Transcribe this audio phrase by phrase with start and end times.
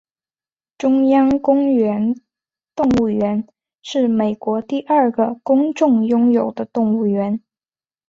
[0.79, 2.15] 中央公园
[2.75, 3.47] 动物园
[3.83, 7.39] 是美国第二个公众拥有的动物园。